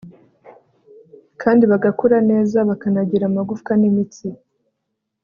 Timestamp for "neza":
2.31-2.57